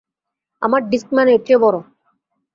আমার 0.61 0.81
ডিস্কম্যান 0.91 1.27
এর 1.33 1.41
চেয়ে 1.45 1.61
বড়। 1.63 1.77